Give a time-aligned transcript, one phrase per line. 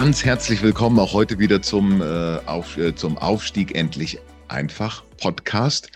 [0.00, 4.18] Ganz herzlich willkommen auch heute wieder zum, äh, auf, äh, zum Aufstieg endlich
[4.48, 5.90] einfach Podcast.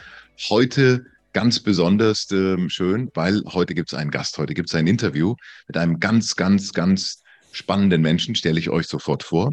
[0.51, 4.87] Heute ganz besonders äh, schön, weil heute gibt es einen Gast, heute gibt es ein
[4.89, 5.37] Interview
[5.69, 9.51] mit einem ganz, ganz, ganz spannenden Menschen, stelle ich euch sofort vor.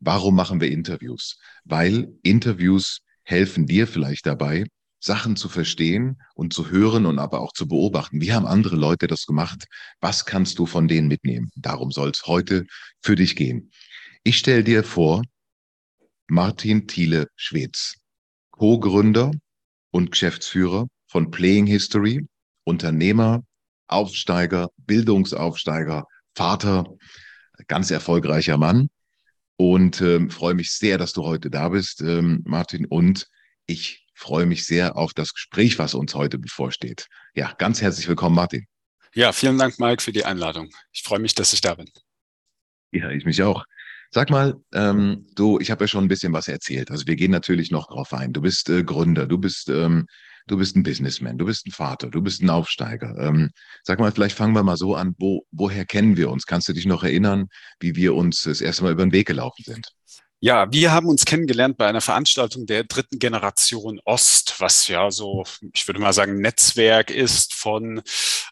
[0.00, 1.38] Warum machen wir Interviews?
[1.62, 4.64] Weil Interviews helfen dir vielleicht dabei,
[5.04, 8.22] Sachen zu verstehen und zu hören und aber auch zu beobachten.
[8.22, 9.66] Wie haben andere Leute das gemacht?
[10.00, 11.50] Was kannst du von denen mitnehmen?
[11.56, 12.64] Darum soll es heute
[13.02, 13.70] für dich gehen.
[14.22, 15.22] Ich stelle dir vor,
[16.26, 17.96] Martin Thiele Schwedz,
[18.50, 19.32] Co-Gründer
[19.90, 22.26] und Geschäftsführer von Playing History,
[22.64, 23.42] Unternehmer,
[23.88, 26.86] Aufsteiger, Bildungsaufsteiger, Vater,
[27.68, 28.88] ganz erfolgreicher Mann.
[29.56, 32.86] Und ähm, freue mich sehr, dass du heute da bist, ähm, Martin.
[32.86, 33.28] Und
[33.66, 37.08] ich freue mich sehr auf das Gespräch, was uns heute bevorsteht.
[37.34, 38.66] Ja, ganz herzlich willkommen, Martin.
[39.14, 40.70] Ja, vielen Dank, Mike, für die Einladung.
[40.92, 41.88] Ich freue mich, dass ich da bin.
[42.90, 43.64] Ja, ich mich auch.
[44.10, 46.90] Sag mal, ähm, du, ich habe ja schon ein bisschen was erzählt.
[46.90, 48.32] Also wir gehen natürlich noch drauf ein.
[48.32, 50.06] Du bist äh, Gründer, du bist, ähm,
[50.46, 53.16] du bist ein Businessman, du bist ein Vater, du bist ein Aufsteiger.
[53.18, 53.50] Ähm,
[53.82, 55.14] sag mal, vielleicht fangen wir mal so an.
[55.18, 56.46] Wo, woher kennen wir uns?
[56.46, 57.46] Kannst du dich noch erinnern,
[57.80, 59.88] wie wir uns das erste Mal über den Weg gelaufen sind?
[60.44, 65.44] Ja, wir haben uns kennengelernt bei einer Veranstaltung der dritten Generation Ost, was ja so,
[65.72, 68.02] ich würde mal sagen, Netzwerk ist von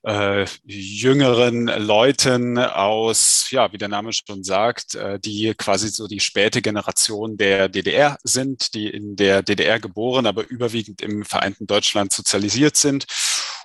[0.03, 6.21] äh, jüngeren Leuten aus, ja, wie der Name schon sagt, äh, die quasi so die
[6.21, 12.11] späte Generation der DDR sind, die in der DDR geboren, aber überwiegend im vereinten Deutschland
[12.11, 13.05] sozialisiert sind.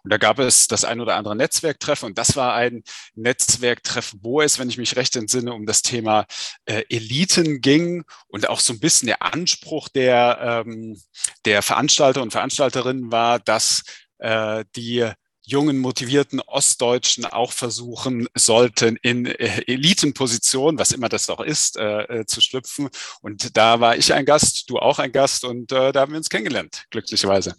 [0.03, 2.84] Und da gab es das ein oder andere Netzwerktreffen und das war ein
[3.16, 6.25] Netzwerktreffen, wo es, wenn ich mich recht entsinne, um das Thema
[6.66, 11.02] äh, Eliten ging und auch so ein bisschen der Anspruch der, ähm,
[11.46, 13.84] der Veranstalter und Veranstalterinnen war, dass
[14.19, 15.09] äh, die
[15.47, 22.19] jungen, motivierten Ostdeutschen auch versuchen sollten, in äh, Elitenpositionen, was immer das auch ist, äh,
[22.19, 22.90] äh, zu schlüpfen.
[23.22, 26.18] Und da war ich ein Gast, du auch ein Gast und äh, da haben wir
[26.18, 27.56] uns kennengelernt, glücklicherweise.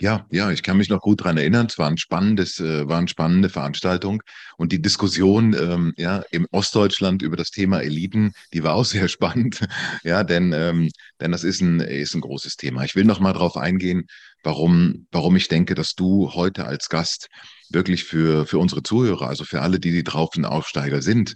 [0.00, 1.66] Ja, ja, ich kann mich noch gut dran erinnern.
[1.66, 4.22] Es war ein spannendes, äh, war eine spannende Veranstaltung
[4.56, 9.08] und die Diskussion ähm, ja im Ostdeutschland über das Thema Eliten, die war auch sehr
[9.08, 9.60] spannend.
[10.02, 10.88] ja, denn ähm,
[11.20, 12.82] denn das ist ein ist ein großes Thema.
[12.84, 14.06] Ich will noch mal darauf eingehen,
[14.42, 17.28] warum warum ich denke, dass du heute als Gast
[17.68, 21.34] wirklich für für unsere Zuhörer, also für alle, die die draußen Aufsteiger sind,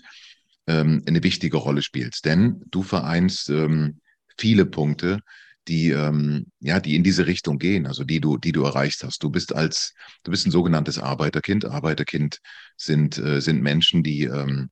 [0.66, 2.24] ähm, eine wichtige Rolle spielst.
[2.24, 4.00] Denn du vereinst ähm,
[4.38, 5.20] viele Punkte,
[5.68, 9.22] die ähm, ja, die in diese Richtung gehen, also die du, die du erreicht hast.
[9.22, 11.64] Du bist als, du bist ein sogenanntes Arbeiterkind.
[11.64, 12.38] Arbeiterkind
[12.76, 14.70] sind äh, sind Menschen, die ähm,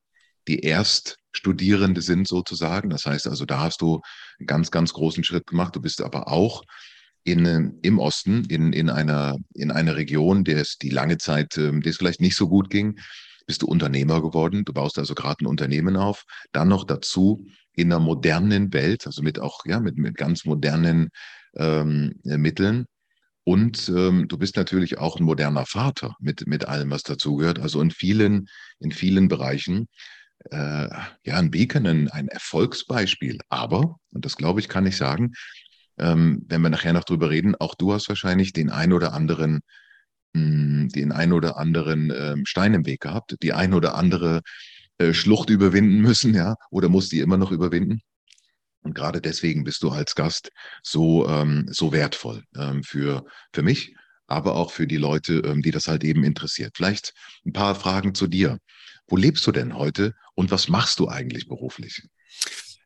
[0.49, 2.91] die Erststudierende sind sozusagen.
[2.91, 4.01] Das heißt also, da hast du
[4.39, 5.77] einen ganz, ganz großen Schritt gemacht.
[5.77, 6.63] Du bist aber auch
[7.25, 11.57] in, äh, im Osten, in, in, einer, in einer Region, der es die lange Zeit,
[11.57, 12.99] ähm, der es vielleicht nicht so gut ging,
[13.47, 14.65] bist du Unternehmer geworden.
[14.65, 16.25] Du baust also gerade ein Unternehmen auf.
[16.53, 21.11] Dann noch dazu in einer modernen Welt, also mit auch, ja, mit, mit ganz modernen
[21.57, 22.87] ähm, Mitteln.
[23.45, 27.59] Und ähm, du bist natürlich auch ein moderner Vater mit, mit allem, was dazugehört.
[27.59, 29.89] Also in vielen, in vielen Bereichen.
[30.51, 30.89] Äh,
[31.25, 33.39] ja, ein Beacon, ein, ein Erfolgsbeispiel.
[33.49, 35.33] Aber, und das glaube ich, kann ich sagen,
[35.99, 39.61] ähm, wenn wir nachher noch drüber reden, auch du hast wahrscheinlich den ein oder anderen,
[40.35, 44.43] mh, hm, den ein oder anderen ähm, Stein im Weg gehabt, die ein oder andere
[45.03, 48.01] äh, Schlucht überwinden müssen, ja, oder musst die immer noch überwinden.
[48.83, 50.51] Und gerade deswegen bist du als Gast
[50.83, 53.95] so, ähm, so wertvoll ähm, für, für mich,
[54.27, 56.73] aber auch für die Leute, ähm, die das halt eben interessiert.
[56.77, 57.15] Vielleicht
[57.47, 58.59] ein paar Fragen zu dir.
[59.07, 62.03] Wo lebst du denn heute und was machst du eigentlich beruflich?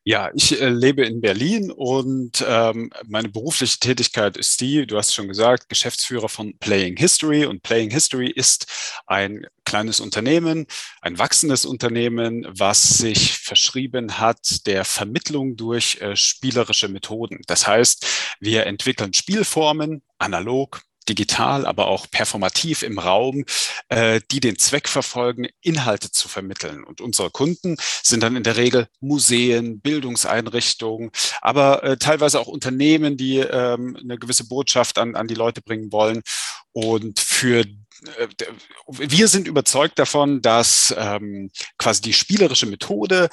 [0.09, 5.13] Ja, ich äh, lebe in Berlin und ähm, meine berufliche Tätigkeit ist die, du hast
[5.13, 7.45] schon gesagt, Geschäftsführer von Playing History.
[7.45, 8.67] Und Playing History ist
[9.09, 10.67] ein kleines Unternehmen,
[11.03, 17.41] ein wachsendes Unternehmen, was sich verschrieben hat der Vermittlung durch äh, spielerische Methoden.
[17.49, 18.07] Das heißt,
[18.39, 23.45] wir entwickeln Spielformen analog, digital, aber auch performativ im Raum,
[23.89, 26.85] äh, die den Zweck verfolgen, Inhalte zu vermitteln.
[26.85, 31.11] Und unsere Kunden sind dann in der Regel Museen, Bildungseinrichtungen,
[31.41, 35.93] aber äh, teilweise auch Unternehmen, die ähm, eine gewisse Botschaft an, an die Leute bringen
[35.93, 36.23] wollen.
[36.73, 37.65] Und für
[38.89, 43.29] wir sind überzeugt davon, dass ähm, quasi die spielerische Methode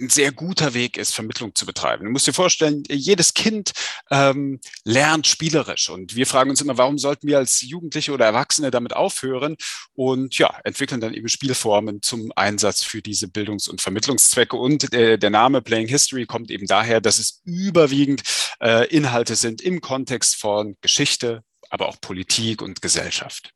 [0.00, 2.04] ein sehr guter Weg ist, Vermittlung zu betreiben.
[2.04, 3.72] Du musst dir vorstellen, jedes Kind
[4.10, 5.90] ähm, lernt spielerisch.
[5.90, 9.56] Und wir fragen uns immer, warum sollten wir als Jugendliche oder Erwachsene damit aufhören?
[9.94, 14.56] Und ja, entwickeln dann eben Spielformen zum Einsatz für diese Bildungs- und Vermittlungszwecke.
[14.56, 18.22] Und äh, der Name Playing History kommt eben daher, dass es überwiegend
[18.60, 23.52] äh, Inhalte sind im Kontext von Geschichte, aber auch Politik und Gesellschaft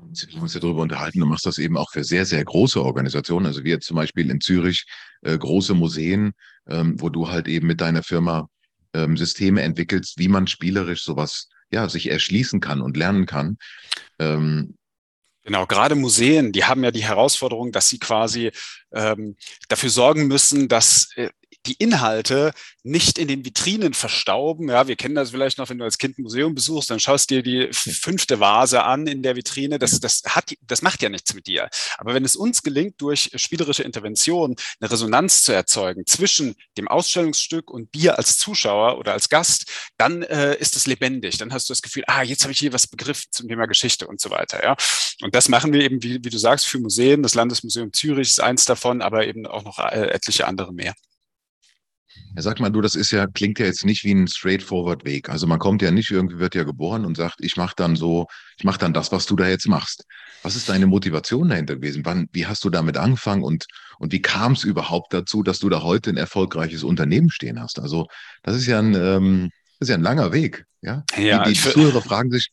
[0.00, 3.46] wir uns ja darüber unterhalten, du machst das eben auch für sehr, sehr große Organisationen.
[3.46, 4.86] Also wir zum Beispiel in Zürich
[5.22, 6.32] äh, große Museen,
[6.68, 8.48] ähm, wo du halt eben mit deiner Firma
[8.94, 13.58] ähm, Systeme entwickelst, wie man spielerisch sowas ja sich erschließen kann und lernen kann.
[14.18, 14.74] Ähm,
[15.48, 18.50] Genau, gerade Museen, die haben ja die Herausforderung, dass sie quasi
[18.92, 19.36] ähm,
[19.68, 21.30] dafür sorgen müssen, dass äh,
[21.66, 22.52] die Inhalte
[22.82, 24.70] nicht in den Vitrinen verstauben.
[24.70, 27.30] Ja, wir kennen das vielleicht noch, wenn du als Kind ein Museum besuchst, dann schaust
[27.30, 29.78] dir die fünfte Vase an in der Vitrine.
[29.78, 31.68] Das, das, hat, das macht ja nichts mit dir.
[31.98, 37.70] Aber wenn es uns gelingt, durch spielerische Intervention eine Resonanz zu erzeugen zwischen dem Ausstellungsstück
[37.70, 39.66] und dir als Zuschauer oder als Gast,
[39.98, 41.36] dann äh, ist es lebendig.
[41.36, 44.06] Dann hast du das Gefühl, ah, jetzt habe ich hier was begriffen zum Thema Geschichte
[44.06, 44.62] und so weiter.
[44.62, 44.76] Ja,
[45.22, 47.22] und das machen wir eben, wie, wie du sagst, für Museen.
[47.22, 50.94] Das Landesmuseum Zürich ist eins davon, aber eben auch noch äh, etliche andere mehr.
[52.34, 55.28] Ja, sag mal, du, das ist ja, klingt ja jetzt nicht wie ein straightforward Weg.
[55.28, 58.26] Also man kommt ja nicht, irgendwie wird ja geboren und sagt, ich mache dann so,
[58.56, 60.04] ich mache dann das, was du da jetzt machst.
[60.42, 62.04] Was ist deine Motivation dahinter gewesen?
[62.04, 63.66] Wann, wie hast du damit angefangen und,
[63.98, 67.80] und wie kam es überhaupt dazu, dass du da heute ein erfolgreiches Unternehmen stehen hast?
[67.80, 68.06] Also,
[68.42, 70.64] das ist ja ein, ähm, das ist ja ein langer Weg.
[70.80, 72.50] Ja, ja die, die Zuhörer fragen sich,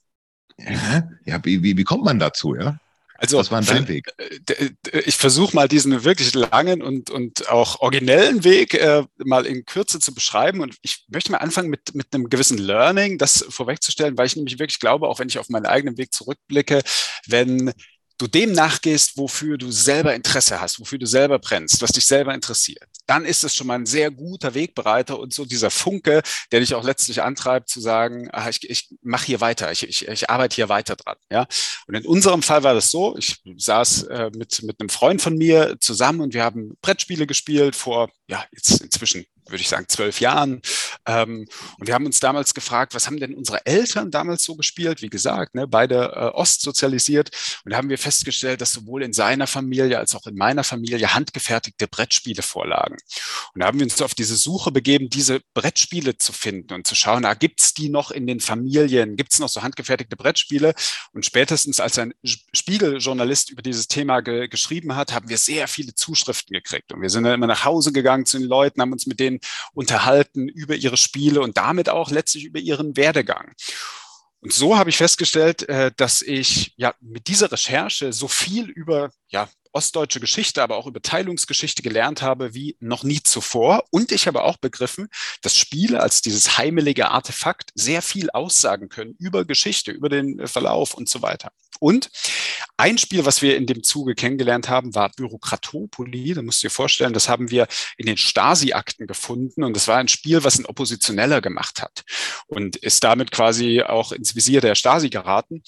[0.57, 2.77] ja, wie, wie, wie kommt man dazu, ja?
[3.17, 4.11] Also, Was war dein Weg?
[4.17, 4.71] Äh,
[5.05, 9.99] ich versuche mal diesen wirklich langen und, und auch originellen Weg äh, mal in Kürze
[9.99, 10.61] zu beschreiben.
[10.61, 14.59] Und ich möchte mal anfangen mit, mit einem gewissen Learning, das vorwegzustellen, weil ich nämlich
[14.59, 16.81] wirklich glaube, auch wenn ich auf meinen eigenen Weg zurückblicke,
[17.27, 17.73] wenn
[18.17, 22.33] du dem nachgehst, wofür du selber Interesse hast, wofür du selber brennst, was dich selber
[22.33, 26.21] interessiert, dann ist es schon mal ein sehr guter Wegbereiter und so dieser Funke,
[26.51, 30.07] der dich auch letztlich antreibt zu sagen, ah, ich, ich mache hier weiter, ich, ich,
[30.07, 31.17] ich arbeite hier weiter dran.
[31.29, 31.47] Ja?
[31.87, 35.37] Und in unserem Fall war das so, ich saß äh, mit, mit einem Freund von
[35.37, 40.19] mir zusammen und wir haben Brettspiele gespielt vor, ja, jetzt inzwischen würde ich sagen, zwölf
[40.19, 40.61] Jahren.
[41.05, 41.47] Ähm,
[41.79, 45.01] und wir haben uns damals gefragt, was haben denn unsere Eltern damals so gespielt?
[45.01, 47.31] Wie gesagt, ne, beide äh, ostsozialisiert.
[47.63, 51.13] Und da haben wir festgestellt, dass sowohl in seiner Familie als auch in meiner Familie
[51.13, 52.97] handgefertigte Brettspiele vorlagen.
[53.53, 56.95] Und da haben wir uns auf diese Suche begeben, diese Brettspiele zu finden und zu
[56.95, 59.15] schauen, ah, gibt es die noch in den Familien?
[59.15, 60.73] Gibt es noch so handgefertigte Brettspiele?
[61.13, 65.93] Und spätestens als ein Spiegeljournalist über dieses Thema ge geschrieben hat, haben wir sehr viele
[65.93, 66.91] Zuschriften gekriegt.
[66.93, 69.34] Und wir sind dann immer nach Hause gegangen zu den Leuten, haben uns mit denen
[69.73, 73.53] unterhalten über ihre Spiele und damit auch letztlich über ihren Werdegang.
[74.41, 79.09] Und so habe ich festgestellt, äh, dass ich ja mit dieser Recherche so viel über
[79.29, 83.83] ja, ostdeutsche Geschichte, aber auch über Teilungsgeschichte gelernt habe wie noch nie zuvor.
[83.91, 85.09] Und ich habe auch begriffen,
[85.41, 90.93] dass Spiele als dieses heimelige Artefakt sehr viel aussagen können über Geschichte, über den Verlauf
[90.93, 91.51] und so weiter.
[91.79, 92.09] Und
[92.77, 96.33] ein Spiel, was wir in dem Zuge kennengelernt haben, war Bürokratopoly.
[96.33, 97.67] Da musst du dir vorstellen, das haben wir
[97.97, 99.63] in den Stasi-Akten gefunden.
[99.63, 102.03] Und das war ein Spiel, was ein Oppositioneller gemacht hat
[102.47, 105.63] und ist damit quasi auch ins Visier der Stasi geraten.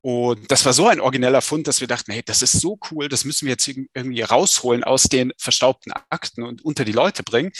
[0.00, 3.08] Und das war so ein origineller Fund, dass wir dachten, hey, das ist so cool,
[3.08, 7.50] das müssen wir jetzt irgendwie rausholen aus den verstaubten Akten und unter die Leute bringen.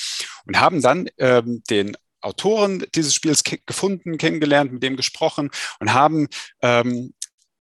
[0.46, 5.50] Und haben dann ähm, den Autoren dieses Spiels gefunden, kennengelernt, mit dem gesprochen
[5.80, 6.28] und haben
[6.62, 7.14] ähm,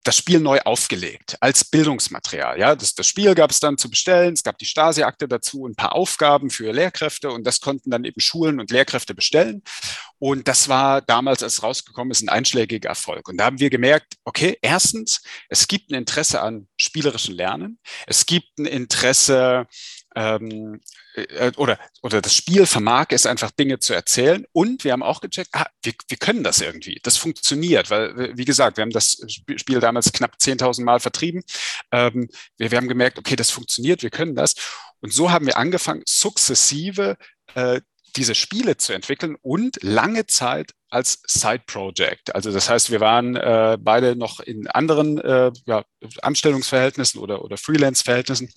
[0.04, 2.60] das Spiel neu aufgelegt als Bildungsmaterial.
[2.60, 4.34] Ja, das, das Spiel gab es dann zu bestellen.
[4.34, 8.20] Es gab die Stasi-Akte dazu, ein paar Aufgaben für Lehrkräfte und das konnten dann eben
[8.20, 9.64] Schulen und Lehrkräfte bestellen.
[10.20, 13.28] Und das war damals, als rausgekommen ist, ein einschlägiger Erfolg.
[13.28, 17.80] Und da haben wir gemerkt, okay, erstens, es gibt ein Interesse an spielerischem Lernen.
[18.08, 19.68] Es gibt ein Interesse
[20.16, 20.82] ähm,
[21.16, 24.46] äh, oder, oder das Spiel vermag es einfach Dinge zu erzählen.
[24.52, 27.00] Und wir haben auch gecheckt, ah, wir, wir können das irgendwie.
[27.04, 29.26] Das funktioniert, weil, wie gesagt, wir haben das
[29.58, 31.44] Spiel damals knapp 10.000 Mal vertrieben.
[31.92, 34.56] Ähm, wir, wir haben gemerkt, okay, das funktioniert, wir können das.
[35.02, 37.18] Und so haben wir angefangen, sukzessive
[37.56, 37.82] äh,
[38.16, 42.36] diese Spiele zu entwickeln und lange Zeit als Side-Project.
[42.36, 45.84] Also das heißt, wir waren äh, beide noch in anderen äh, ja,
[46.22, 48.54] Anstellungsverhältnissen oder, oder Freelance-Verhältnissen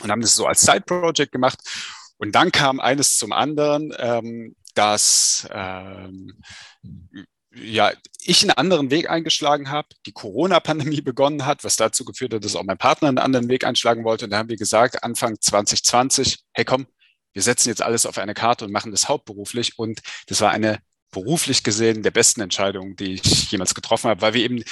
[0.00, 1.58] und haben das so als Side-Project gemacht.
[2.18, 6.40] Und dann kam eines zum anderen, ähm, dass ähm,
[7.54, 12.44] ja, ich einen anderen Weg eingeschlagen habe, die Corona-Pandemie begonnen hat, was dazu geführt hat,
[12.44, 14.26] dass auch mein Partner einen anderen Weg einschlagen wollte.
[14.26, 16.86] Und da haben wir gesagt, Anfang 2020, hey komm,
[17.32, 19.78] wir setzen jetzt alles auf eine Karte und machen das hauptberuflich.
[19.78, 20.78] Und das war eine
[21.10, 24.62] beruflich gesehen der besten Entscheidung, die ich jemals getroffen habe, weil wir eben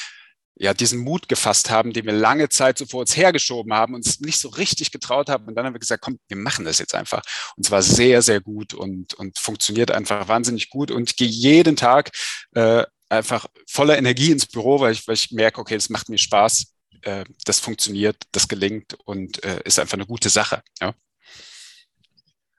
[0.57, 4.21] ja, diesen Mut gefasst haben, den wir lange Zeit so vor uns hergeschoben haben, uns
[4.21, 5.47] nicht so richtig getraut haben.
[5.47, 7.23] Und dann haben wir gesagt, komm, wir machen das jetzt einfach.
[7.57, 10.91] Und zwar sehr, sehr gut und, und funktioniert einfach wahnsinnig gut.
[10.91, 12.11] Und ich gehe jeden Tag
[12.55, 16.19] äh, einfach voller Energie ins Büro, weil ich, weil ich merke, okay, das macht mir
[16.19, 16.67] Spaß,
[17.03, 20.63] äh, das funktioniert, das gelingt und äh, ist einfach eine gute Sache.
[20.81, 20.95] Ja.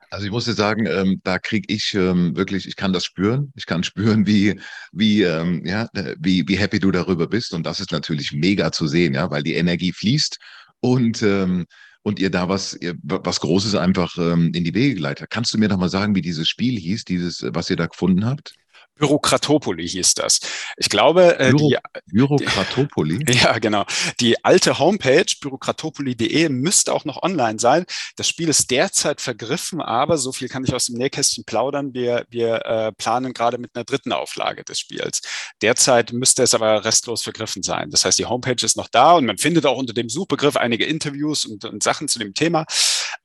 [0.10, 3.52] Also ich muss dir sagen, ähm, da kriege ich ähm, wirklich, ich kann das spüren.
[3.56, 4.60] Ich kann spüren, wie,
[4.92, 5.88] wie, ähm, ja,
[6.20, 7.54] wie, wie happy du darüber bist.
[7.54, 10.38] Und das ist natürlich mega zu sehen, ja, weil die Energie fließt
[10.80, 11.66] und, ähm,
[12.04, 15.30] und ihr da was, ihr, was Großes einfach ähm, in die Wege geleitet.
[15.30, 18.26] Kannst du mir noch mal sagen, wie dieses Spiel hieß, dieses, was ihr da gefunden
[18.26, 18.54] habt?
[18.96, 20.40] Bürokratopoli hieß das.
[20.78, 21.78] Ich glaube, äh, Büro, die,
[22.12, 23.26] Bürokratopoli?
[23.36, 23.86] Ja, genau.
[24.20, 27.86] Die alte Homepage bürokratopoli.de müsste auch noch online sein.
[28.16, 31.94] Das Spiel ist derzeit vergriffen, aber so viel kann ich aus dem Nähkästchen plaudern.
[31.94, 35.22] Wir, wir äh, planen gerade mit einer dritten Auflage des Spiels.
[35.62, 37.90] Derzeit müsste es aber restlos vergriffen sein.
[37.90, 40.86] Das heißt, die Homepage ist noch da und man findet auch unter dem Suchbegriff einige
[40.86, 42.66] Interviews und, und Sachen zu dem Thema.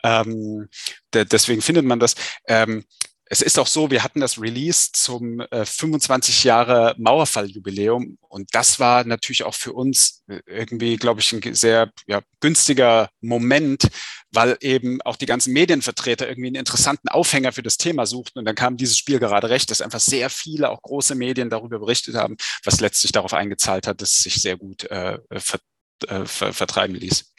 [0.02, 0.68] Ähm,
[1.14, 2.14] de deswegen findet man das.
[2.46, 2.84] Ähm,
[3.32, 8.80] es ist auch so, wir hatten das Release zum äh, 25 Jahre Mauerfalljubiläum und das
[8.80, 13.88] war natürlich auch für uns äh, irgendwie, glaube ich, ein sehr ja, günstiger Moment,
[14.32, 18.46] weil eben auch die ganzen Medienvertreter irgendwie einen interessanten Aufhänger für das Thema suchten und
[18.46, 22.16] dann kam dieses Spiel gerade recht, dass einfach sehr viele, auch große Medien darüber berichtet
[22.16, 25.60] haben, was letztlich darauf eingezahlt hat, dass es sich sehr gut äh, ver,
[26.08, 27.29] äh, ver, vertreiben ließ.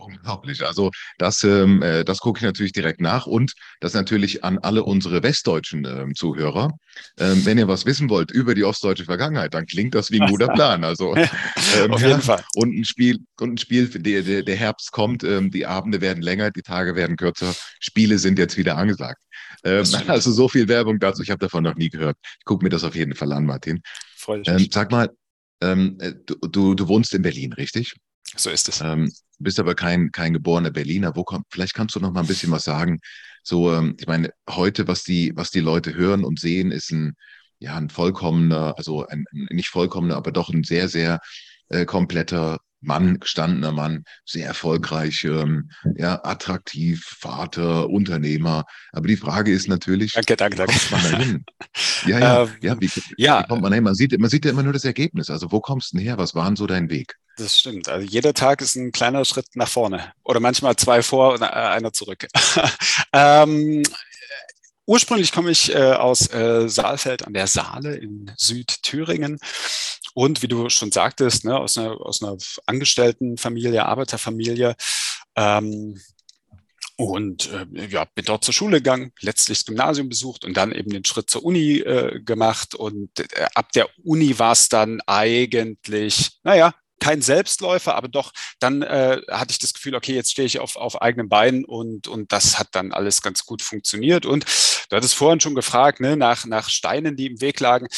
[0.00, 0.64] Unglaublich.
[0.64, 4.84] Also das, ähm, äh, das gucke ich natürlich direkt nach und das natürlich an alle
[4.84, 6.72] unsere westdeutschen ähm, Zuhörer.
[7.18, 10.28] Ähm, wenn ihr was wissen wollt über die ostdeutsche Vergangenheit, dann klingt das wie ein
[10.28, 10.84] guter Plan.
[10.84, 11.14] Also
[11.76, 12.42] ähm, auf jeden Fall.
[12.54, 16.22] Und ein Spiel, und ein Spiel, der, der, der Herbst kommt, ähm, die Abende werden
[16.22, 19.22] länger, die Tage werden kürzer, Spiele sind jetzt wieder angesagt.
[19.64, 22.16] Ähm, also so viel Werbung dazu, ich habe davon noch nie gehört.
[22.38, 23.82] Ich gucke mir das auf jeden Fall an, Martin.
[24.46, 25.10] Ähm, sag mal,
[25.60, 27.94] äh, du, du, du wohnst in Berlin, richtig?
[28.36, 28.80] So ist es.
[28.80, 31.16] Ähm, bist aber kein, kein geborener Berliner.
[31.16, 33.00] Wo kommt, vielleicht kannst du noch mal ein bisschen was sagen.
[33.42, 37.14] So, ähm, ich meine, heute, was die, was die Leute hören und sehen, ist ein,
[37.58, 41.20] ja, ein vollkommener, also ein, nicht vollkommener, aber doch ein sehr, sehr
[41.68, 48.64] äh, kompletter Mann, gestandener Mann, sehr erfolgreich, ähm, ja, attraktiv, Vater, Unternehmer.
[48.92, 50.72] Aber die Frage ist natürlich, danke, danke, danke.
[50.72, 51.44] kommt man da hin?
[52.06, 53.42] Ja, ja, ähm, ja, wie, ja.
[53.42, 53.84] Wie kommt man hin?
[53.84, 55.30] Man sieht, man sieht ja immer nur das Ergebnis.
[55.30, 56.18] Also wo kommst du denn her?
[56.18, 57.16] Was war denn so dein Weg?
[57.36, 57.88] Das stimmt.
[57.88, 61.46] Also jeder Tag ist ein kleiner Schritt nach vorne oder manchmal zwei vor und äh,
[61.46, 62.26] einer zurück.
[63.12, 63.82] ähm,
[64.86, 69.38] ursprünglich komme ich äh, aus äh, Saalfeld an der Saale in Südthüringen
[70.20, 72.36] und wie du schon sagtest, ne, aus, einer, aus einer
[72.66, 74.76] Angestelltenfamilie, Arbeiterfamilie.
[75.34, 75.98] Ähm,
[76.96, 80.90] und äh, ja, bin dort zur Schule gegangen, letztlich das Gymnasium besucht und dann eben
[80.90, 82.74] den Schritt zur Uni äh, gemacht.
[82.74, 88.82] Und äh, ab der Uni war es dann eigentlich, naja, kein Selbstläufer, aber doch, dann
[88.82, 92.30] äh, hatte ich das Gefühl, okay, jetzt stehe ich auf, auf eigenen Beinen und, und
[92.30, 94.26] das hat dann alles ganz gut funktioniert.
[94.26, 94.44] Und
[94.90, 97.88] du hattest vorhin schon gefragt, ne, nach, nach Steinen, die im Weg lagen.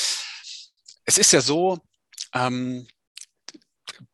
[1.04, 1.80] Es ist ja so,
[2.34, 2.86] ähm,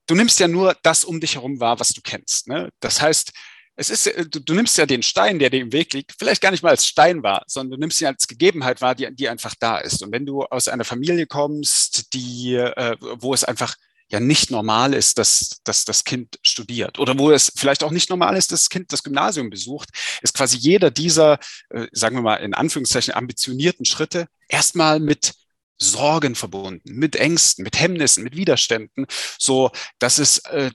[0.07, 2.49] du nimmst ja nur das um dich herum wahr, was du kennst.
[2.49, 2.71] Ne?
[2.81, 3.33] Das heißt,
[3.77, 6.51] es ist, du, du, nimmst ja den Stein, der dir im Weg liegt, vielleicht gar
[6.51, 9.55] nicht mal als Stein wahr, sondern du nimmst ihn als Gegebenheit wahr, die, die einfach
[9.61, 10.03] da ist.
[10.03, 13.77] Und wenn du aus einer Familie kommst, die, äh, wo es einfach
[14.11, 18.11] ja nicht normal ist, dass, dass das Kind studiert oder wo es vielleicht auch nicht
[18.11, 19.91] normal ist, dass das Kind das Gymnasium besucht,
[20.23, 21.39] ist quasi jeder dieser,
[21.71, 25.35] äh, sagen wir mal in Anführungszeichen, ambitionierten Schritte erstmal mit
[25.79, 29.07] Sorgen verbunden, mit Ängsten, mit Hemmnissen, mit Widerständen,
[29.39, 30.71] so dass es äh,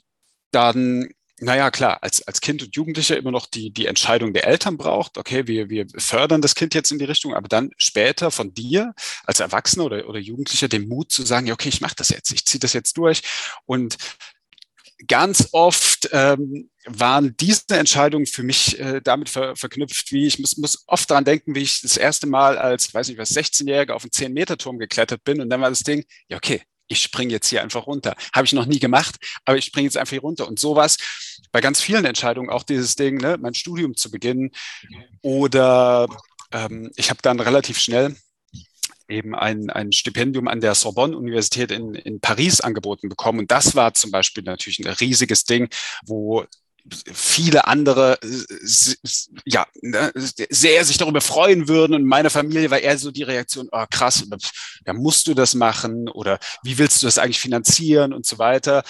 [0.51, 1.09] dann
[1.43, 5.17] naja, klar, als, als Kind und Jugendlicher immer noch die, die Entscheidung der Eltern braucht,
[5.17, 8.93] okay, wir, wir fördern das Kind jetzt in die Richtung, aber dann später von dir
[9.25, 12.31] als Erwachsener oder, oder Jugendlicher den Mut zu sagen, ja, okay, ich mache das jetzt,
[12.31, 13.21] ich ziehe das jetzt durch.
[13.65, 13.97] Und
[15.07, 20.57] ganz oft ähm, waren diese Entscheidungen für mich äh, damit ver verknüpft, wie ich muss,
[20.57, 24.03] muss oft daran denken, wie ich das erste Mal als, weiß nicht was, 16-Jähriger auf
[24.03, 27.61] einen 10-Meter-Turm geklettert bin und dann war das Ding, ja, okay, ich springe jetzt hier
[27.61, 28.15] einfach runter.
[28.33, 30.47] Habe ich noch nie gemacht, aber ich springe jetzt einfach hier runter.
[30.47, 30.97] Und sowas
[31.51, 34.51] bei ganz vielen Entscheidungen, auch dieses Ding, ne, mein Studium zu beginnen.
[35.21, 36.07] Oder
[36.51, 38.15] ähm, ich habe dann relativ schnell
[39.07, 43.39] eben ein, ein Stipendium an der Sorbonne-Universität in, in Paris angeboten bekommen.
[43.39, 45.69] Und das war zum Beispiel natürlich ein riesiges Ding,
[46.05, 46.45] wo
[46.89, 48.19] viele andere
[49.45, 51.93] ja ne, sehr sich darüber freuen würden.
[51.93, 54.25] Und meine Familie war eher so die Reaktion oh, krass
[54.85, 56.09] ja musst du das machen?
[56.09, 58.13] Oder wie willst du das eigentlich finanzieren?
[58.13, 58.83] Und so weiter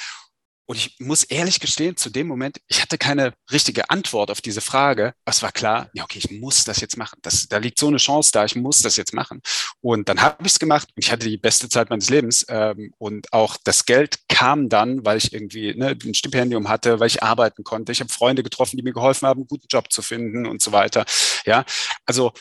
[0.65, 4.61] und ich muss ehrlich gestehen, zu dem Moment, ich hatte keine richtige Antwort auf diese
[4.61, 5.13] Frage.
[5.25, 7.19] Es war klar, ja, okay, ich muss das jetzt machen.
[7.21, 9.41] Das, da liegt so eine Chance da, ich muss das jetzt machen.
[9.81, 12.45] Und dann habe ich es gemacht und ich hatte die beste Zeit meines Lebens.
[12.47, 17.07] Ähm, und auch das Geld kam dann, weil ich irgendwie ne, ein Stipendium hatte, weil
[17.07, 17.91] ich arbeiten konnte.
[17.91, 20.71] Ich habe Freunde getroffen, die mir geholfen haben, einen guten Job zu finden und so
[20.71, 21.05] weiter.
[21.45, 21.65] Ja,
[22.05, 22.31] also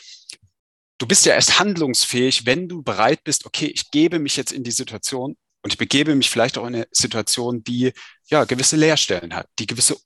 [0.97, 4.63] du bist ja erst handlungsfähig, wenn du bereit bist, okay, ich gebe mich jetzt in
[4.63, 7.93] die Situation und ich begebe mich vielleicht auch in eine Situation, die
[8.25, 9.97] ja gewisse Leerstellen hat, die gewisse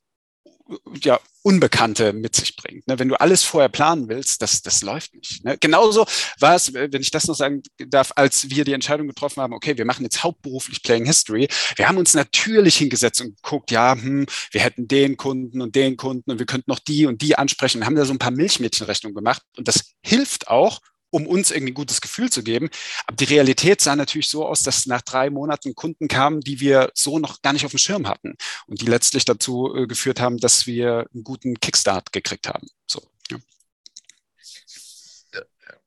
[1.02, 2.86] ja, Unbekannte mit sich bringt.
[2.86, 2.98] Ne?
[2.98, 5.42] Wenn du alles vorher planen willst, das, das läuft nicht.
[5.44, 5.56] Ne?
[5.58, 6.06] Genauso
[6.40, 9.78] war es, wenn ich das noch sagen darf, als wir die Entscheidung getroffen haben, okay,
[9.78, 11.48] wir machen jetzt hauptberuflich Playing History.
[11.76, 15.96] Wir haben uns natürlich hingesetzt und geguckt, ja, hm, wir hätten den Kunden und den
[15.96, 17.80] Kunden und wir könnten noch die und die ansprechen.
[17.80, 21.72] Wir haben da so ein paar Milchmädchenrechnungen gemacht und das hilft auch, um uns irgendwie
[21.72, 22.68] ein gutes Gefühl zu geben.
[23.06, 26.90] Aber die Realität sah natürlich so aus, dass nach drei Monaten Kunden kamen, die wir
[26.94, 28.34] so noch gar nicht auf dem Schirm hatten
[28.66, 32.68] und die letztlich dazu äh, geführt haben, dass wir einen guten Kickstart gekriegt haben.
[32.86, 33.02] So.
[33.30, 33.38] Ja.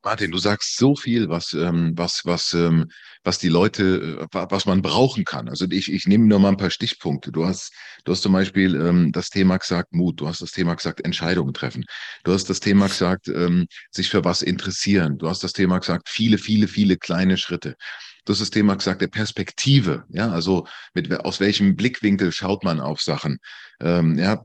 [0.04, 2.90] Martin, du sagst so viel, was, ähm, was, was, ähm,
[3.22, 5.48] was die Leute, äh, was man brauchen kann.
[5.48, 7.30] Also ich, ich nehme nur mal ein paar Stichpunkte.
[7.30, 7.72] Du hast,
[8.04, 10.20] du hast zum Beispiel ähm, das Thema gesagt Mut.
[10.20, 11.84] Du hast das Thema gesagt Entscheidungen treffen.
[12.24, 15.18] Du hast das Thema gesagt ähm, sich für was interessieren.
[15.18, 17.76] Du hast das Thema gesagt viele, viele, viele kleine Schritte.
[18.24, 23.38] Das Thema gesagt, der Perspektive, ja, also mit aus welchem Blickwinkel schaut man auf Sachen.
[23.80, 24.42] Ähm, ja,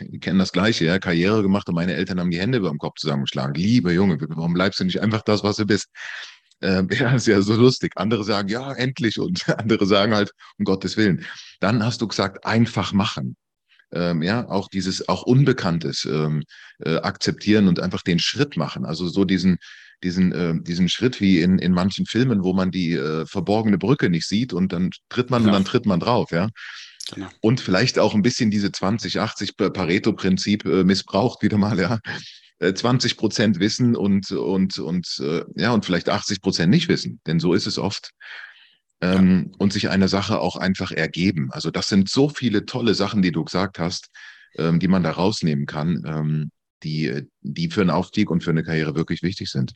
[0.00, 2.78] wir kennen das Gleiche, ja, Karriere gemacht und meine Eltern haben die Hände über dem
[2.78, 3.54] Kopf zusammengeschlagen.
[3.54, 5.88] Liebe Junge, warum bleibst du nicht einfach das, was du bist?
[6.60, 7.92] Ähm, ja, ist ja so lustig.
[7.96, 11.24] Andere sagen, ja, endlich und andere sagen halt, um Gottes Willen.
[11.60, 13.36] Dann hast du gesagt, einfach machen.
[13.92, 16.44] Ähm, ja, auch dieses, auch Unbekanntes ähm,
[16.78, 18.84] äh, akzeptieren und einfach den Schritt machen.
[18.84, 19.58] Also so diesen,
[20.02, 24.10] diesen, äh, diesen Schritt wie in, in manchen Filmen, wo man die äh, verborgene Brücke
[24.10, 25.56] nicht sieht und dann tritt man genau.
[25.56, 26.48] und dann tritt man drauf, ja.
[27.14, 27.28] Genau.
[27.40, 31.98] Und vielleicht auch ein bisschen diese 20-80 Pareto-Prinzip äh, missbraucht wieder mal, ja.
[32.60, 37.20] 20 äh, Prozent wissen und, und, und, äh, ja, und vielleicht 80 Prozent nicht wissen,
[37.26, 38.10] denn so ist es oft.
[39.00, 39.56] Ähm, ja.
[39.58, 41.50] Und sich eine Sache auch einfach ergeben.
[41.52, 44.10] Also das sind so viele tolle Sachen, die du gesagt hast,
[44.56, 46.02] ähm, die man da rausnehmen kann.
[46.06, 46.50] Ähm,
[46.82, 49.72] die, die für einen Aufstieg und für eine Karriere wirklich wichtig sind.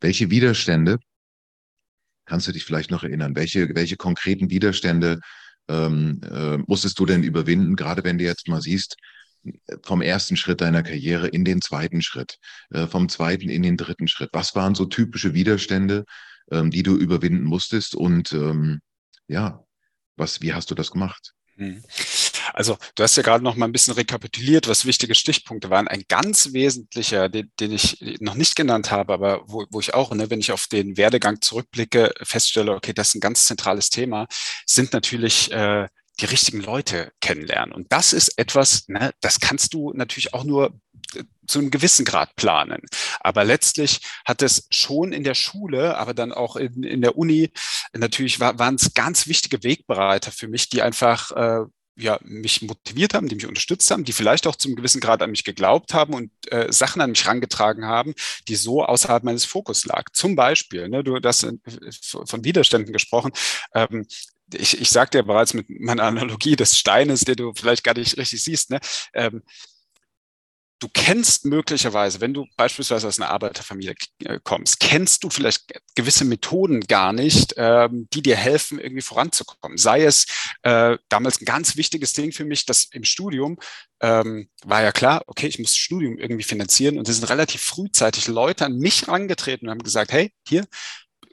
[0.00, 0.98] Welche Widerstände
[2.24, 3.36] kannst du dich vielleicht noch erinnern?
[3.36, 5.20] Welche, welche konkreten Widerstände
[5.68, 8.96] ähm, äh, musstest du denn überwinden, gerade wenn du jetzt mal siehst,
[9.82, 12.38] vom ersten Schritt deiner Karriere in den zweiten Schritt,
[12.70, 14.30] äh, vom zweiten in den dritten Schritt?
[14.32, 16.04] Was waren so typische Widerstände,
[16.50, 17.94] ähm, die du überwinden musstest?
[17.94, 18.80] Und ähm,
[19.28, 19.64] ja,
[20.16, 21.32] was, wie hast du das gemacht?
[21.56, 21.82] Hm.
[22.52, 25.88] Also du hast ja gerade noch mal ein bisschen rekapituliert, was wichtige Stichpunkte waren.
[25.88, 30.12] Ein ganz wesentlicher, den, den ich noch nicht genannt habe, aber wo, wo ich auch,
[30.12, 34.26] ne, wenn ich auf den Werdegang zurückblicke, feststelle, okay, das ist ein ganz zentrales Thema,
[34.66, 35.88] sind natürlich äh,
[36.20, 37.74] die richtigen Leute kennenlernen.
[37.74, 40.72] Und das ist etwas, ne, das kannst du natürlich auch nur
[41.14, 42.80] äh, zu einem gewissen Grad planen.
[43.20, 47.50] Aber letztlich hat es schon in der Schule, aber dann auch in, in der Uni,
[47.92, 53.14] natürlich war, waren es ganz wichtige Wegbereiter für mich, die einfach äh, ja, mich motiviert
[53.14, 56.14] haben, die mich unterstützt haben, die vielleicht auch zum gewissen Grad an mich geglaubt haben
[56.14, 58.14] und äh, Sachen an mich herangetragen haben,
[58.48, 60.04] die so außerhalb meines Fokus lag.
[60.12, 61.52] Zum Beispiel, ne, du hast äh,
[62.26, 63.32] von Widerständen gesprochen.
[63.74, 64.06] Ähm,
[64.52, 68.16] ich, ich sagte ja bereits mit meiner Analogie des Steines, den du vielleicht gar nicht
[68.16, 68.78] richtig siehst, ne,
[69.14, 69.42] ähm,
[70.78, 76.24] du kennst möglicherweise, wenn du beispielsweise aus einer Arbeiterfamilie äh, kommst, kennst du vielleicht gewisse
[76.24, 79.78] Methoden gar nicht, ähm, die dir helfen, irgendwie voranzukommen.
[79.78, 80.26] Sei es
[80.62, 83.58] äh, damals ein ganz wichtiges Ding für mich, dass im Studium
[84.00, 87.62] ähm, war ja klar, okay, ich muss das Studium irgendwie finanzieren und es sind relativ
[87.62, 90.66] frühzeitig Leute an mich herangetreten und haben gesagt, hey, hier,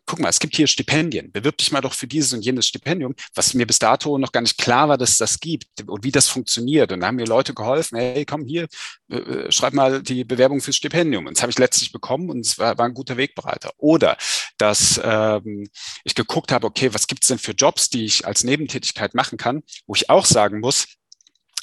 [0.05, 3.15] guck mal, es gibt hier Stipendien, bewirb dich mal doch für dieses und jenes Stipendium,
[3.33, 6.11] was mir bis dato noch gar nicht klar war, dass es das gibt und wie
[6.11, 6.91] das funktioniert.
[6.91, 8.67] Und da haben mir Leute geholfen, hey, komm hier,
[9.09, 11.27] äh, äh, schreib mal die Bewerbung fürs Stipendium.
[11.27, 13.71] Und das habe ich letztlich bekommen und es war, war ein guter Wegbereiter.
[13.77, 14.17] Oder
[14.57, 15.67] dass ähm,
[16.03, 19.37] ich geguckt habe, okay, was gibt es denn für Jobs, die ich als Nebentätigkeit machen
[19.37, 20.87] kann, wo ich auch sagen muss,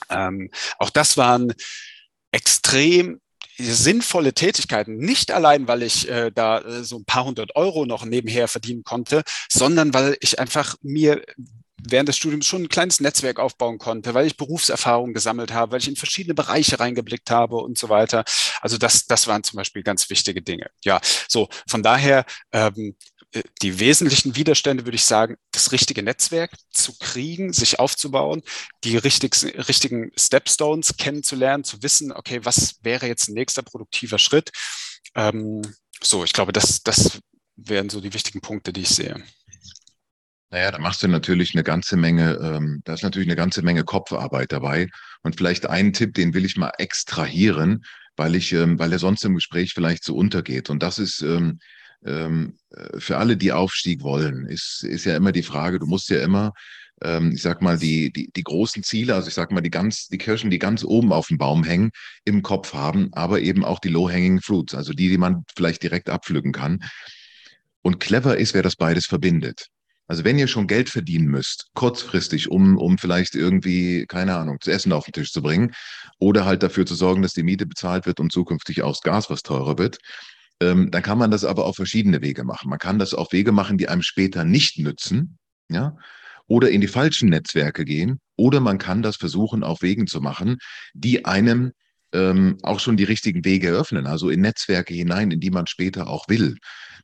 [0.08, 1.52] ähm, auch das waren
[2.32, 3.20] extrem
[3.64, 8.04] sinnvolle Tätigkeiten, nicht allein, weil ich äh, da äh, so ein paar hundert Euro noch
[8.04, 11.22] nebenher verdienen konnte, sondern weil ich einfach mir
[11.82, 15.80] während des Studiums schon ein kleines Netzwerk aufbauen konnte, weil ich Berufserfahrung gesammelt habe, weil
[15.80, 18.24] ich in verschiedene Bereiche reingeblickt habe und so weiter.
[18.60, 20.70] Also das, das waren zum Beispiel ganz wichtige Dinge.
[20.84, 23.19] Ja, so von daher ähm, äh,
[23.62, 28.42] die wesentlichen Widerstände, würde ich sagen, das richtige Netzwerk zu kriegen, sich aufzubauen,
[28.82, 29.36] die richtig,
[29.68, 34.50] richtigen Stepstones kennenzulernen, zu wissen, okay, was wäre jetzt ein nächster produktiver Schritt.
[35.14, 35.62] Ähm,
[36.02, 37.20] so, ich glaube, das, das
[37.56, 39.22] wären so die wichtigen Punkte, die ich sehe.
[40.50, 43.84] Naja, da machst du natürlich eine ganze Menge, ähm, da ist natürlich eine ganze Menge
[43.84, 44.88] Kopfarbeit dabei.
[45.22, 47.84] Und vielleicht einen Tipp, den will ich mal extrahieren,
[48.16, 50.68] weil ich, ähm, weil er sonst im Gespräch vielleicht so untergeht.
[50.68, 51.60] Und das ist ähm,
[52.04, 56.08] ähm, äh, für alle, die Aufstieg wollen, ist, ist ja immer die Frage, du musst
[56.10, 56.52] ja immer,
[57.02, 60.08] ähm, ich sag mal, die, die, die großen Ziele, also ich sag mal, die ganz,
[60.08, 61.90] die Kirschen, die ganz oben auf dem Baum hängen,
[62.24, 66.10] im Kopf haben, aber eben auch die low-hanging fruits, also die, die man vielleicht direkt
[66.10, 66.80] abpflücken kann.
[67.82, 69.68] Und clever ist, wer das beides verbindet.
[70.06, 74.72] Also wenn ihr schon Geld verdienen müsst, kurzfristig, um, um vielleicht irgendwie, keine Ahnung, zu
[74.72, 75.72] essen auf den Tisch zu bringen
[76.18, 79.30] oder halt dafür zu sorgen, dass die Miete bezahlt wird und zukünftig auch das Gas,
[79.30, 79.98] was teurer wird,
[80.60, 82.70] ähm, dann kann man das aber auf verschiedene Wege machen.
[82.70, 85.96] Man kann das auf Wege machen, die einem später nicht nützen, ja,
[86.46, 90.58] oder in die falschen Netzwerke gehen, oder man kann das versuchen, auf Wegen zu machen,
[90.94, 91.72] die einem
[92.12, 96.08] ähm, auch schon die richtigen Wege eröffnen, also in Netzwerke hinein, in die man später
[96.08, 96.56] auch will.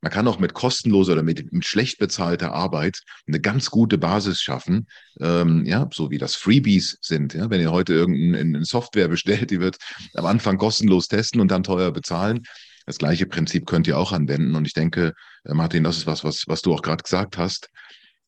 [0.03, 4.41] Man kann auch mit kostenloser oder mit, mit schlecht bezahlter Arbeit eine ganz gute Basis
[4.41, 4.87] schaffen,
[5.21, 7.35] ähm, ja, so wie das Freebies sind.
[7.35, 7.51] Ja?
[7.51, 9.77] Wenn ihr heute irgendeine Software bestellt, die wird
[10.15, 12.43] am Anfang kostenlos testen und dann teuer bezahlen.
[12.87, 14.55] Das gleiche Prinzip könnt ihr auch anwenden.
[14.55, 15.13] Und ich denke,
[15.45, 17.69] äh, Martin, das ist was, was, was du auch gerade gesagt hast.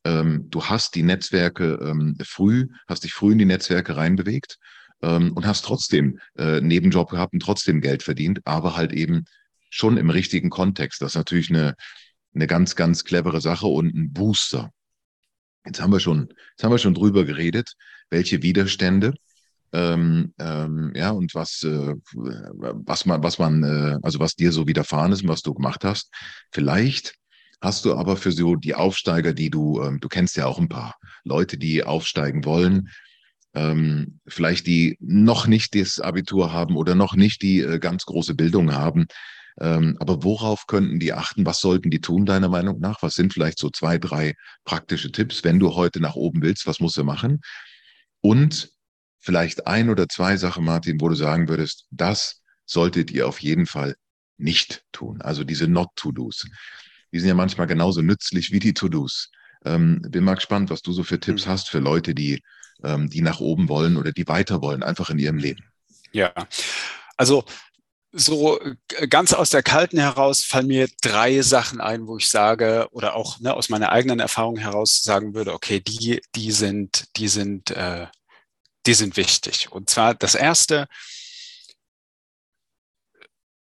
[0.04, 4.58] Ähm, du hast die Netzwerke ähm, früh, hast dich früh in die Netzwerke reinbewegt
[5.02, 9.24] ähm, und hast trotzdem äh, Nebenjob gehabt und trotzdem Geld verdient, aber halt eben
[9.70, 11.00] schon im richtigen Kontext.
[11.02, 11.74] Das ist natürlich eine,
[12.34, 14.70] eine ganz, ganz clevere Sache und ein Booster.
[15.66, 17.74] Jetzt haben wir schon, jetzt haben wir schon drüber geredet,
[18.10, 19.14] welche Widerstände
[19.72, 24.66] ähm, ähm, ja, und was, äh, was man, was man, äh, also was dir so
[24.66, 26.10] widerfahren ist und was du gemacht hast.
[26.52, 27.14] Vielleicht
[27.60, 30.68] hast du aber für so die Aufsteiger, die du, ähm, du kennst ja auch ein
[30.68, 32.88] paar Leute, die aufsteigen wollen,
[33.54, 38.34] ähm, vielleicht die noch nicht das Abitur haben oder noch nicht die äh, ganz große
[38.34, 39.06] Bildung haben,
[39.60, 41.44] ähm, aber worauf könnten die achten?
[41.44, 43.02] Was sollten die tun, deiner Meinung nach?
[43.02, 46.66] Was sind vielleicht so zwei, drei praktische Tipps, wenn du heute nach oben willst?
[46.66, 47.40] Was musst du machen?
[48.20, 48.70] Und
[49.18, 53.66] vielleicht ein oder zwei Sachen, Martin, wo du sagen würdest, das solltet ihr auf jeden
[53.66, 53.96] Fall
[54.36, 55.20] nicht tun.
[55.22, 56.46] Also diese Not-to-Dos.
[57.12, 59.30] Die sind ja manchmal genauso nützlich wie die To-Dos.
[59.64, 61.50] Ähm, bin mal gespannt, was du so für Tipps mhm.
[61.50, 62.42] hast für Leute, die,
[62.84, 65.64] ähm, die nach oben wollen oder die weiter wollen, einfach in ihrem Leben.
[66.12, 66.32] Ja,
[67.16, 67.44] also
[68.12, 68.58] so
[69.10, 73.38] ganz aus der Kalten heraus fallen mir drei Sachen ein, wo ich sage, oder auch
[73.40, 78.06] ne, aus meiner eigenen Erfahrung heraus sagen würde, okay, die, die sind, die sind, äh,
[78.88, 79.70] die sind wichtig.
[79.70, 80.88] Und zwar das erste,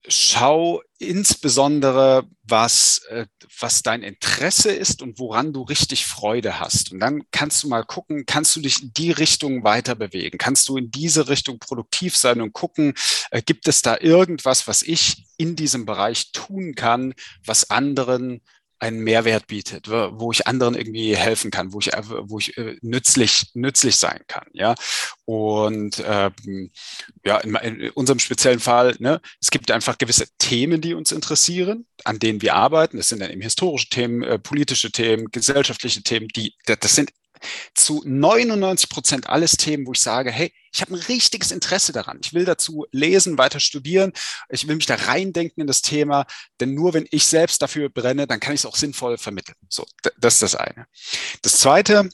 [0.06, 3.26] schau insbesondere, was, äh,
[3.58, 6.92] was dein Interesse ist und woran du richtig Freude hast.
[6.92, 10.38] Und dann kannst du mal gucken, kannst du dich in die Richtung weiter bewegen?
[10.38, 12.94] Kannst du in diese Richtung produktiv sein und gucken,
[13.32, 17.14] äh, gibt es da irgendwas, was ich in diesem Bereich tun kann,
[17.46, 18.42] was anderen
[18.84, 23.52] einen Mehrwert bietet, wo ich anderen irgendwie helfen kann, wo ich, wo ich äh, nützlich,
[23.54, 24.46] nützlich sein kann.
[24.52, 24.76] Ja,
[25.24, 26.70] und ähm,
[27.26, 31.86] ja, in, in, unserem speziellen Fall, ne, es gibt einfach gewisse Themen, die uns interessieren,
[32.04, 32.98] an denen wir arbeiten.
[32.98, 37.12] Das sind dann eben historische Themen, äh, politische Themen, gesellschaftliche Themen, die, das sind
[37.74, 42.20] zu 99 Prozent alles Themen, wo ich sage, hey, ich habe ein richtiges Interesse daran.
[42.24, 44.12] Ich will dazu lesen, weiter studieren.
[44.50, 46.26] Ich will mich da reindenken in das Thema.
[46.60, 49.58] Denn nur wenn ich selbst dafür brenne, dann kann ich es auch sinnvoll vermitteln.
[49.70, 49.86] So,
[50.18, 50.88] das ist das eine.
[51.42, 52.10] Das zweite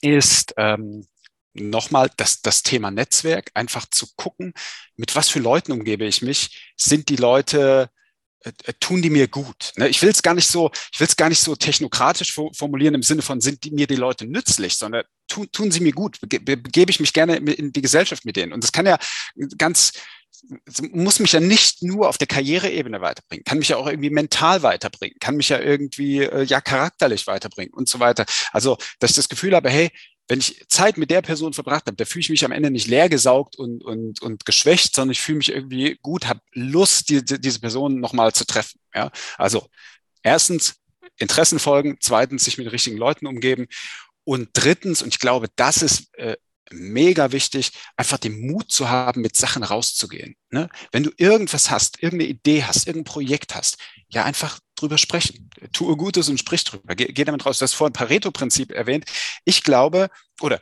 [0.00, 1.06] ist, ähm,
[1.52, 4.54] nochmal das, das Thema Netzwerk, einfach zu gucken,
[4.96, 6.72] mit was für Leuten umgebe ich mich.
[6.76, 7.90] Sind die Leute
[8.80, 9.72] tun die mir gut.
[9.76, 9.88] Ne?
[9.88, 13.02] Ich will es gar nicht so, ich will es gar nicht so technokratisch formulieren im
[13.02, 16.90] Sinne von, sind die, mir die Leute nützlich, sondern tun, tun sie mir gut, begebe
[16.90, 18.52] ich mich gerne in die Gesellschaft mit denen.
[18.52, 18.98] Und das kann ja
[19.58, 19.92] ganz,
[20.92, 24.62] muss mich ja nicht nur auf der Karriereebene weiterbringen, kann mich ja auch irgendwie mental
[24.62, 28.24] weiterbringen, kann mich ja irgendwie äh, ja charakterlich weiterbringen und so weiter.
[28.52, 29.90] Also, dass ich das Gefühl habe, hey,
[30.30, 32.86] wenn ich Zeit mit der Person verbracht habe, da fühle ich mich am Ende nicht
[32.86, 37.40] leergesaugt und, und, und geschwächt, sondern ich fühle mich irgendwie gut, habe Lust, die, die,
[37.40, 38.78] diese Person nochmal zu treffen.
[38.94, 39.10] Ja?
[39.38, 39.66] Also
[40.22, 40.76] erstens
[41.18, 43.66] Interessen folgen, zweitens sich mit richtigen Leuten umgeben
[44.22, 46.36] und drittens, und ich glaube, das ist äh,
[46.70, 50.36] mega wichtig, einfach den Mut zu haben, mit Sachen rauszugehen.
[50.50, 50.68] Ne?
[50.92, 55.50] Wenn du irgendwas hast, irgendeine Idee hast, irgendein Projekt hast, ja, einfach drüber sprechen.
[55.72, 56.94] Tue Gutes und sprich drüber.
[56.94, 57.58] Geh, geh damit raus.
[57.58, 59.04] Du hast vorhin Pareto-Prinzip erwähnt.
[59.44, 60.08] Ich glaube,
[60.40, 60.60] oder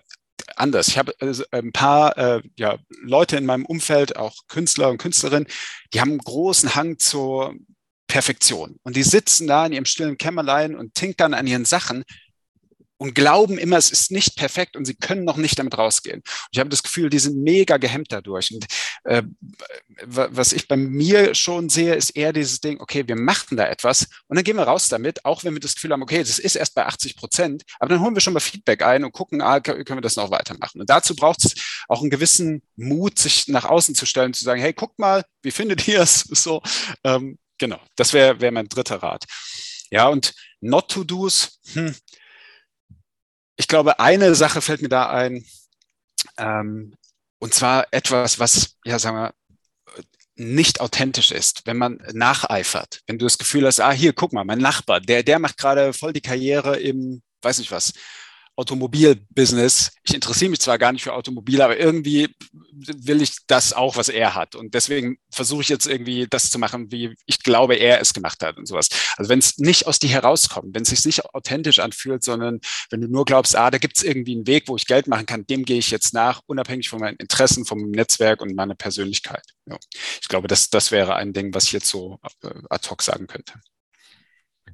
[0.57, 0.89] anders.
[0.89, 5.49] Ich habe äh, ein paar äh, ja, Leute in meinem Umfeld, auch Künstler und Künstlerinnen,
[5.93, 7.55] die haben einen großen Hang zur
[8.07, 8.77] Perfektion.
[8.83, 12.05] Und die sitzen da in ihrem stillen Kämmerlein und tinkern an ihren Sachen
[12.99, 16.19] und glauben immer, es ist nicht perfekt und sie können noch nicht damit rausgehen.
[16.19, 18.53] Und ich habe das Gefühl, die sind mega gehemmt dadurch.
[18.53, 18.67] Und
[19.05, 19.23] äh,
[20.05, 24.09] was ich bei mir schon sehe, ist eher dieses Ding, okay, wir machen da etwas
[24.27, 26.57] und dann gehen wir raus damit, auch wenn wir das Gefühl haben, okay, das ist
[26.57, 29.61] erst bei 80 Prozent, aber dann holen wir schon mal Feedback ein und gucken, ah,
[29.61, 30.81] können wir das noch weitermachen.
[30.81, 31.55] Und dazu braucht es
[31.89, 35.51] auch einen gewissen Mut, sich nach außen zu stellen, zu sagen, hey, guckt mal, wie
[35.51, 36.27] findet ihr es?
[36.39, 36.63] So,
[37.03, 39.25] ähm, genau, das wäre wär mein dritter Rat.
[39.91, 41.95] Ja, und Not-to-Dos, hm,
[43.59, 45.45] ich glaube, eine Sache fällt mir da ein,
[46.39, 46.95] ähm,
[47.39, 49.35] und zwar etwas, was, ja, sagen wir,
[50.37, 54.45] nicht authentisch ist, wenn man nacheifert, wenn du das Gefühl hast, ah, hier, guck mal,
[54.45, 57.93] mein Nachbar, der, der macht gerade voll die Karriere im, weiß nicht was,
[58.59, 59.93] Automobilbusiness.
[60.03, 62.35] Ich interessiere mich zwar gar nicht für Automobile, aber irgendwie
[62.73, 64.57] will ich das auch, was er hat.
[64.57, 68.43] Und deswegen versuche ich jetzt irgendwie das zu machen, wie ich glaube, er es gemacht
[68.43, 68.89] hat und sowas.
[69.17, 73.01] Also wenn es nicht aus dir herauskommt, wenn es sich nicht authentisch anfühlt, sondern wenn
[73.01, 75.47] du nur glaubst, ah, da gibt es irgendwie einen Weg, wo ich Geld machen kann,
[75.47, 79.45] dem gehe ich jetzt nach, unabhängig von meinen Interessen, vom Netzwerk und meiner Persönlichkeit.
[79.67, 79.79] Ja.
[80.21, 83.29] Ich glaube, das, das wäre ein Ding, was ich jetzt so äh, ad hoc sagen
[83.29, 83.53] könnte.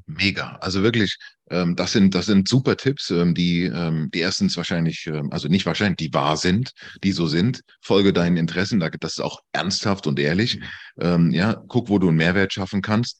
[0.07, 0.57] Mega.
[0.61, 1.17] Also wirklich,
[1.51, 5.49] ähm, das sind, das sind super Tipps, ähm, die, ähm, die erstens wahrscheinlich, ähm, also
[5.49, 7.63] nicht wahrscheinlich, die wahr sind, die so sind.
[7.81, 10.61] Folge deinen Interessen, das ist auch ernsthaft und ehrlich.
[11.01, 13.19] Ähm, ja, guck, wo du einen Mehrwert schaffen kannst.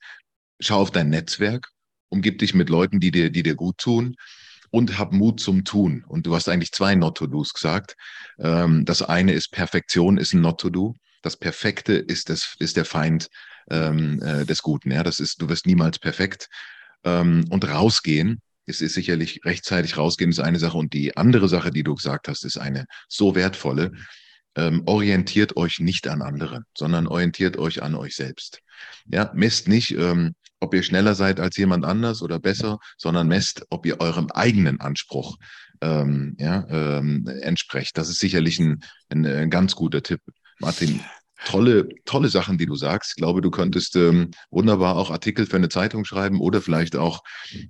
[0.61, 1.69] Schau auf dein Netzwerk,
[2.11, 4.15] umgib dich mit Leuten, die dir, die dir gut tun
[4.71, 6.05] und hab Mut zum Tun.
[6.07, 7.95] Und du hast eigentlich zwei Not-to-Dos gesagt.
[8.39, 10.97] Ähm, das eine ist Perfektion, ist ein Not-to-Do.
[11.23, 13.29] Das Perfekte ist, das, ist der Feind
[13.71, 14.91] ähm, äh, des Guten.
[14.91, 16.49] Ja, das ist, du wirst niemals perfekt.
[17.05, 20.79] Ähm, und rausgehen, es ist sicherlich rechtzeitig rausgehen, ist eine Sache.
[20.79, 23.93] Und die andere Sache, die du gesagt hast, ist eine so wertvolle.
[24.57, 28.61] Ähm, orientiert euch nicht an anderen, sondern orientiert euch an euch selbst.
[29.07, 33.67] Ja, messt nicht, ähm, ob ihr schneller seid als jemand anders oder besser, sondern messt,
[33.71, 35.37] ob ihr eurem eigenen Anspruch
[35.81, 37.99] ähm, ja, ähm, entsprecht.
[37.99, 40.21] Das ist sicherlich ein, ein, ein ganz guter Tipp.
[40.61, 41.01] Martin,
[41.45, 43.13] tolle, tolle Sachen, die du sagst.
[43.13, 47.23] Ich glaube, du könntest ähm, wunderbar auch Artikel für eine Zeitung schreiben oder vielleicht auch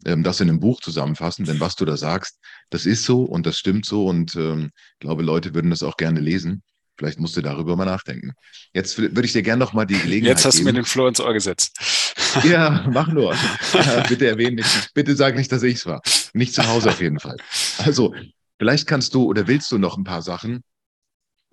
[0.05, 1.45] ähm, das in einem Buch zusammenfassen.
[1.45, 2.39] Denn was du da sagst,
[2.71, 5.97] das ist so und das stimmt so und ähm, ich glaube, Leute würden das auch
[5.97, 6.63] gerne lesen.
[6.97, 8.35] Vielleicht musst du darüber mal nachdenken.
[8.73, 10.67] Jetzt würde ich dir gerne noch mal die Gelegenheit Jetzt hast geben.
[10.67, 11.77] du mir den Floh ins Ohr gesetzt.
[12.43, 13.37] Ja, mach nur.
[14.09, 14.93] bitte erwähne nicht.
[14.93, 16.03] Bitte sag nicht, dass ich es war.
[16.33, 17.37] Nicht zu Hause auf jeden Fall.
[17.79, 18.13] Also,
[18.59, 20.65] vielleicht kannst du oder willst du noch ein paar Sachen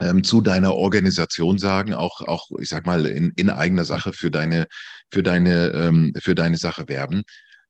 [0.02, 4.32] ähm, zu deiner Organisation sagen, auch, auch, ich sag mal, in, in eigener Sache für
[4.32, 4.68] deine,
[5.12, 7.24] für deine, ähm, für deine Sache werben.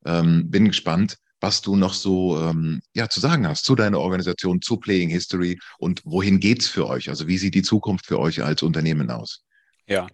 [0.04, 4.62] Ähm, bin gespannt, was du noch so ähm, ja, zu sagen hast zu deiner Organisation,
[4.62, 7.08] zu Playing History und wohin geht's für euch?
[7.08, 9.44] Also wie sieht die Zukunft für euch als Unternehmen aus?
[9.86, 10.06] Ja,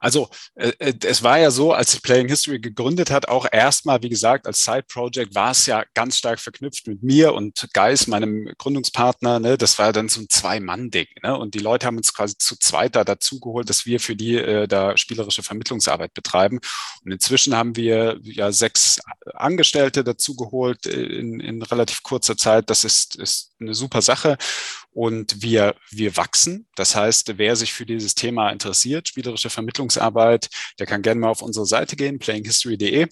[0.00, 4.02] also äh, äh, es war ja so, als sich Playing History gegründet hat, auch erstmal,
[4.02, 8.50] wie gesagt, als Side-Project war es ja ganz stark verknüpft mit mir und Geis, meinem
[8.56, 9.38] Gründungspartner.
[9.38, 9.58] Ne?
[9.58, 11.06] Das war dann so ein Zwei-Mann-Ding.
[11.22, 11.36] Ne?
[11.36, 14.66] Und die Leute haben uns quasi zu zweit da dazugeholt, dass wir für die äh,
[14.66, 16.60] da spielerische Vermittlungsarbeit betreiben.
[17.04, 19.00] Und inzwischen haben wir ja sechs
[19.34, 22.70] Angestellte dazugeholt äh, in, in relativ kurzer Zeit.
[22.70, 24.38] Das ist, ist eine super Sache
[24.92, 26.66] und wir, wir wachsen.
[26.74, 30.48] Das heißt, wer sich für dieses Thema interessiert, spielerische Vermittlungsarbeit,
[30.78, 33.06] der kann gerne mal auf unsere Seite gehen, playinghistory.de.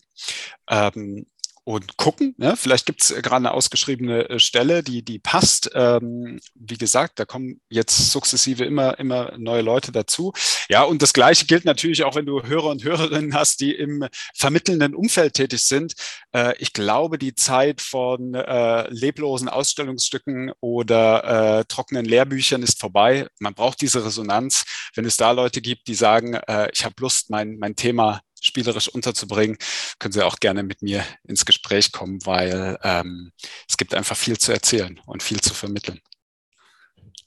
[0.69, 1.27] Ähm,
[1.69, 2.35] und gucken.
[2.39, 2.57] Ne?
[2.57, 5.71] Vielleicht gibt es gerade eine ausgeschriebene äh, Stelle, die, die passt.
[5.75, 10.33] Ähm, wie gesagt, da kommen jetzt sukzessive immer, immer neue Leute dazu.
[10.71, 14.09] Ja, und das Gleiche gilt natürlich auch, wenn du Hörer und Hörerinnen hast, die im
[14.35, 15.93] vermittelnden Umfeld tätig sind.
[16.33, 23.29] Äh, ich glaube, die Zeit von äh, leblosen Ausstellungsstücken oder äh, trockenen Lehrbüchern ist vorbei.
[23.41, 24.65] Man braucht diese Resonanz.
[24.95, 28.89] Wenn es da Leute gibt, die sagen, äh, ich habe Lust, mein, mein Thema spielerisch
[28.89, 29.59] unterzubringen,
[29.99, 33.33] können Sie auch gerne mit mir ins Gespräch kommen, weil ähm,
[33.69, 36.01] es gibt einfach viel zu erzählen und viel zu vermitteln.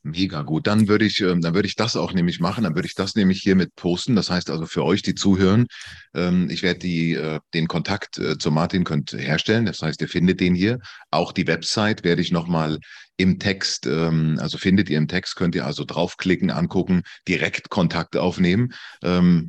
[0.04, 0.66] Mega gut.
[0.66, 2.64] Dann würde ich, ähm, dann würde ich das auch nämlich machen.
[2.64, 4.16] Dann würde ich das nämlich hiermit posten.
[4.16, 5.68] Das heißt also für euch, die zuhören,
[6.16, 9.66] ähm, ich werde die, äh, den Kontakt äh, zu Martin könnt herstellen.
[9.66, 10.80] Das heißt, ihr findet den hier.
[11.12, 12.80] Auch die Website werde ich nochmal
[13.18, 18.18] im Text, ähm, also findet ihr im Text, könnt ihr also draufklicken, angucken, direkt Kontakt
[18.18, 18.74] aufnehmen.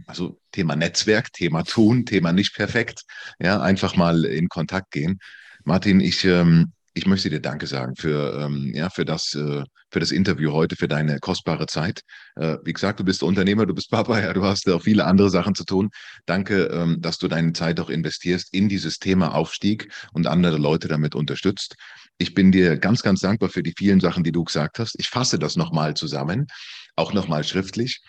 [0.06, 3.04] Also Thema Netzwerk, Thema Tun, Thema nicht perfekt.
[3.38, 5.18] Ja, einfach mal in Kontakt gehen.
[5.64, 6.26] Martin, ich,
[6.94, 10.76] ich möchte dir Danke sagen für, ähm, ja, für, das, äh, für das Interview heute,
[10.76, 12.02] für deine kostbare Zeit.
[12.36, 15.30] Äh, wie gesagt, du bist Unternehmer, du bist Papa, ja, du hast auch viele andere
[15.30, 15.90] Sachen zu tun.
[16.26, 20.88] Danke, ähm, dass du deine Zeit auch investierst in dieses Thema Aufstieg und andere Leute
[20.88, 21.76] damit unterstützt.
[22.18, 24.94] Ich bin dir ganz, ganz dankbar für die vielen Sachen, die du gesagt hast.
[24.98, 26.46] Ich fasse das nochmal zusammen,
[26.96, 28.02] auch nochmal schriftlich.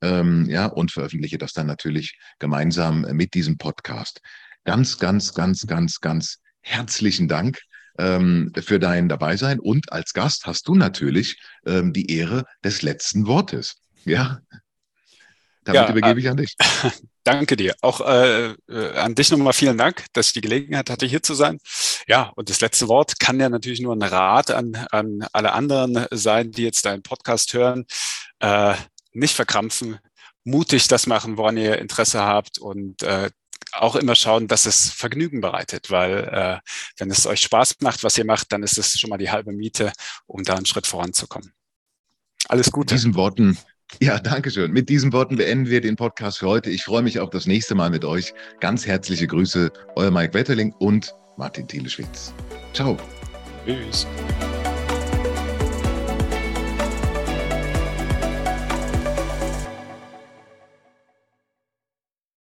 [0.00, 4.20] Ähm, ja, und veröffentliche das dann natürlich gemeinsam mit diesem Podcast.
[4.64, 7.58] Ganz, ganz, ganz, ganz, ganz herzlichen Dank
[7.98, 13.26] ähm, für dein Dabeisein und als Gast hast du natürlich ähm, die Ehre des letzten
[13.26, 13.76] Wortes.
[14.04, 14.40] Ja,
[15.64, 16.56] damit ja, übergebe äh, ich an dich.
[17.24, 17.74] Danke dir.
[17.82, 21.34] Auch äh, äh, an dich nochmal vielen Dank, dass ich die Gelegenheit hatte, hier zu
[21.34, 21.58] sein.
[22.06, 26.06] Ja, und das letzte Wort kann ja natürlich nur ein Rat an, an alle anderen
[26.10, 27.84] sein, die jetzt deinen Podcast hören.
[28.38, 28.74] Äh,
[29.12, 29.98] nicht verkrampfen,
[30.44, 33.28] mutig das machen, woran ihr Interesse habt und äh,
[33.72, 36.58] auch immer schauen, dass es Vergnügen bereitet, weil äh,
[36.98, 39.52] wenn es euch Spaß macht, was ihr macht, dann ist es schon mal die halbe
[39.52, 39.92] Miete,
[40.26, 41.52] um da einen Schritt voranzukommen.
[42.48, 42.94] Alles Gute.
[42.94, 43.58] Mit diesen Worten
[44.00, 44.70] ja, danke schön.
[44.70, 46.70] Mit diesen Worten beenden wir den Podcast für heute.
[46.70, 48.34] Ich freue mich auf das nächste Mal mit euch.
[48.60, 52.34] Ganz herzliche Grüße, euer Mike Wetterling und Martin Thiele-Schwitz.
[52.74, 52.96] Ciao.
[53.66, 54.06] Tschüss.